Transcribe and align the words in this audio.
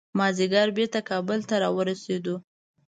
مازدیګر 0.17 0.67
بیرته 0.77 0.99
کابل 1.09 1.39
ته 1.49 1.55
راورسېدو. 1.63 2.35